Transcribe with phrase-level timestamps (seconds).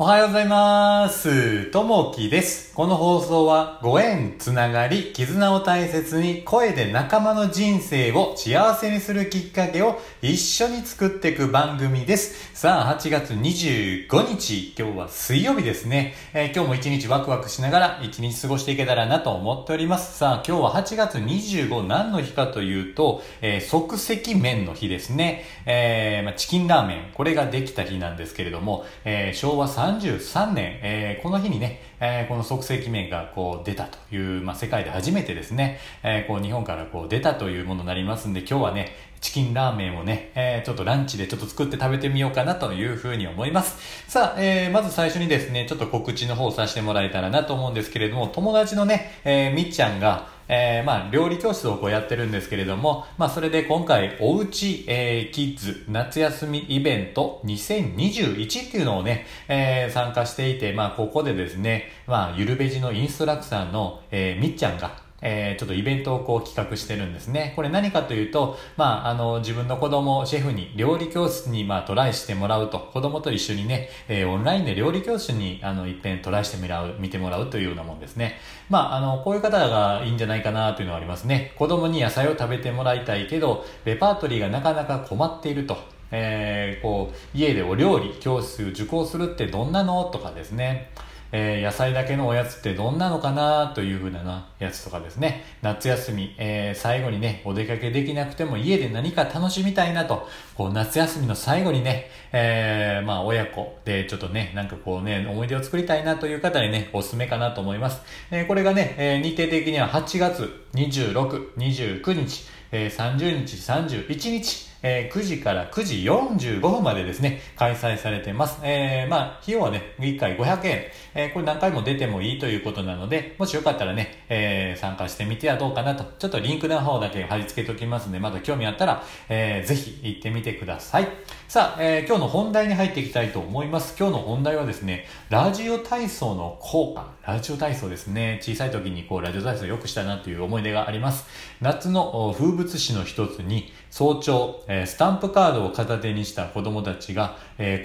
[0.00, 1.72] おはようございます。
[1.72, 2.72] ともきです。
[2.72, 12.56] この放送はご縁、つながり、絆を大切に声で仲間の人生を幸せにするきっかけを一緒に作っていく番組です。
[12.56, 16.14] さあ、8月25日、今日は水曜日ですね。
[16.32, 20.16] えー今日も一日ワクワクしながら一日過ごしていけたらなと思っております。
[20.16, 25.42] さあ、今日は8月25何の日かというと、えー即席麺の日ですね。
[25.66, 44.10] えーまあ、チキンラーメン、これができた日なんですけれども、えー昭和33年、えーこの日にね、えーこの即席麺がこう出たという、まあ、世界で初めてですね、えーこう日本からこう出たというものになりますんで、今日はね、チキンラーメンをね、えーちょっとランチでちょっと作って食べてみようかなというふうに思います。
[44.10, 67.52] さあ、えーまず最初にですね、ちょっと告知の方をさせてもらえたらなと思うんですけれども、友達のね、えーみっちゃんが、えーまあ、料理教室をこうやってるんですけれども、まあ、それで今回、おうち、えーキッズ夏休みイベント2021っていうのをね、えー参加していて、まあ、ここでですね、まあ、ゆるべじのインストラクターの、えーみっちゃんが、えーちょっとイベントをこう企画してるんですね。
[67.56, 78.36] これ何かというと、まあ、あの、自分の子供、シェフに料理教室に、まあ、トライしてもらうと、子供と一緒にね、えーオンラインで料理教室に、あの、一遍トライしてみらう、見てもらうというようなもんですね。
[78.70, 81.52] まあ、あの、こういう方がいいんじゃないかなというのはありますね。
[81.56, 85.76] 子供に野菜を食べてもらいたいけど、レパートリーがなかなか困っていると。
[86.10, 90.04] えーこう、家でお料理教室受講するってどんなの？
[90.04, 90.90] とかですね。
[91.32, 95.44] えー野菜だけのおやつってどんなのかなというふうななやつとかですね。
[95.62, 108.00] 夏休み、えー最後にね、お出かけできなくても家で何か楽しみたいなと、こう夏休みの最後にね、えーまあ親子でちょっとね、なんかこうね、思い出を作りたいなという方にね、おすすめかなと思います。
[108.30, 118.60] えーこれがね、えー日程的には8月26、29日、えー30日、31日、えー9時から9時45分までですね、開催されてます。
[118.62, 120.84] えーまあ、費用はね、1回500円。
[121.14, 126.04] えーこれ何回も出てもいいということなので、もしよかったらね、えー参加してみてはどうかなと。
[126.18, 131.08] ちょっとリンクの方だけ貼り付けておきますので、まだ興味あったら、えーぜひ行ってみてください。
[131.48, 133.96] さあ、えー今日の本題に入っていきたいと思います。
[133.98, 137.06] 今日の本題はですね、ラジオ体操の効果。
[137.26, 138.38] ラジオ体操ですね。
[138.40, 141.26] 小さい時にこう、ラジオ体操よくしたなという思い出があります。
[141.60, 147.36] 夏の風物詩の一つに、早朝、スタンプカードを片手にした子供たちが、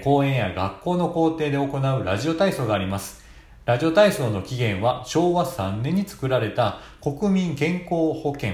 [0.04, 3.24] 公園や学校の校庭で行うラジオ体操があります。
[3.64, 8.52] ラジオ体操の起源は昭和3年に作られた国民健康保険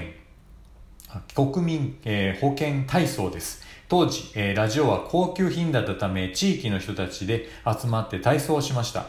[1.35, 1.97] 国民、
[2.39, 3.65] 保険体操です。
[3.89, 9.07] 当時、ラジオは高級品だったため、地域の人たちで集まって体操をしました。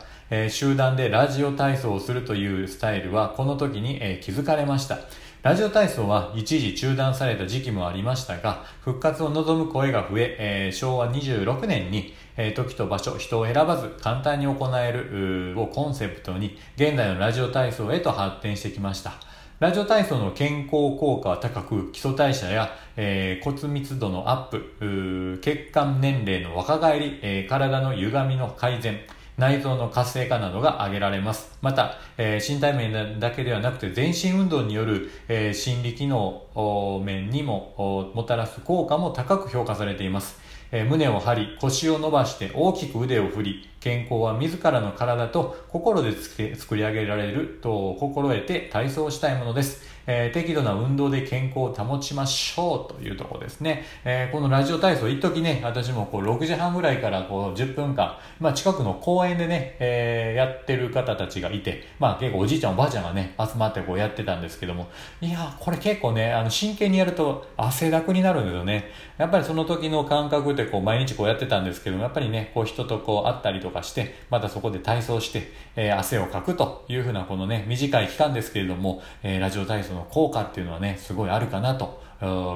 [0.48, 4.98] 集団でラジオ体操をするというスタイルは、この時に、気づかれました。
[5.42, 19.14] ラジオ体操は一時中断された時期もありましたが、復活を望む声が増え、えー昭和26年に、えー時と場所、人を選ばず簡単に行えるをコンセプトに、現代のラジオ体操へと発展してきました。
[19.58, 29.00] ラジオ体操の健康効果は高く、基礎代謝や、えー骨密度のアップ、血管年齢の若返り、えー体の歪みの改善、
[29.42, 31.50] 内臓の活性化などが挙げられます。
[31.62, 40.40] また、えー身体面だけではなくて全身運動による、えー心理機能面にももたらす効果も高く評価されています。
[40.74, 49.92] え胸を張り、腰を伸ばして大きく腕を振り、健康は自らの体と心でつけ作り上げられると心得て体操したいものです。
[50.06, 53.84] えー適度な運動で健康を保ちましょうというところですね。
[54.04, 64.88] えーこのラジオ体操、一時ね、私もこう6時半ぐらいからこう10分間、まあ近くの公園でね、えーやってる方たちがいて、まあ結構おじいちゃんおばあちゃんがね、集まってこうやってたんですけども、
[65.20, 68.90] いやこれ結構ね、あの真剣にやると汗だくになるんですよね。
[69.16, 82.02] やっぱりその時の感覚ってこう毎日こうやってたんですけども、やっぱりね、こう人とこう会ったりとかして、またそこで体操して、えー汗をかくというふうなこのね、短い期間ですけれども、えーラジオ体操の効果っていうのはね、すごいあるかなと。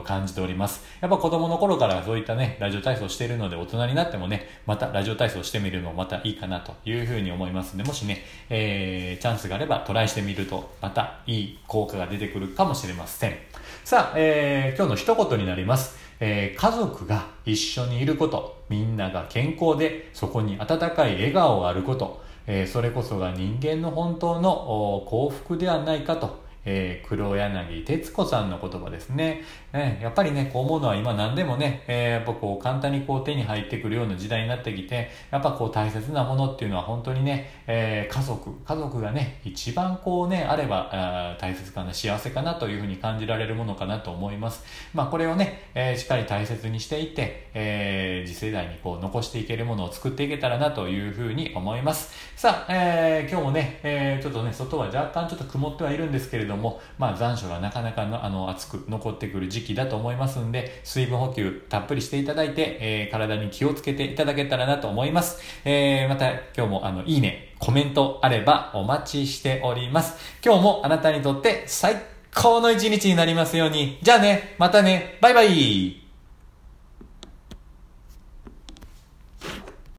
[0.04, 0.84] 感じております。
[1.00, 13.36] やっぱ子供の頃からそういったね、ラジオ体操しているので大人になってもね、またラジオ体操してみるのもまたいいかなというふうに思いますので、もしね、えーチャンスがあればトライしてみると、またいい効果が出てくるかもしれません。
[13.84, 15.98] さあ、えー今日の一言になります。
[16.21, 29.42] えー家族が一緒にいること、みんなが健康で、そこに温かい笑顔があること、えーそれこそが人間の本当の幸福ではないかと、えー、黒柳徹子さんの言葉ですね。
[29.72, 44.65] ねやっぱりね、こう思うのは今何でもね、えー、やっぱこう簡単にこう手に入ってくるような時代になってきて、やっぱこう大切なものっていうのは本当にね、えー、家族、家族がね、一番こうね、あればあ大切かな、幸せかなというふうに感じられるものかなと思います。
[44.92, 52.12] まあこれをね、えー、しっかり大切にしていって、えー、次世代にこう残していけるものを作っていけたらなというふうに思います。
[52.34, 65.41] さあ、えー、今日もね、えー、ちょっとね、外は若干ちょっと曇ってはいるんですけれどもども、まあ残暑がなかなかのあの暑く残ってくる時期だと思いますんで、水分補給たっぷりしていただいて、えー、体に気をつけていただけたらなと思います。
[65.65, 70.17] えー、また今日もあの、いいね、コメントあればお待ちしております。
[70.45, 71.97] 今日もあなたにとって最
[72.35, 73.99] 高の一日になりますように。
[74.03, 76.06] じゃあね、またね、バイバイ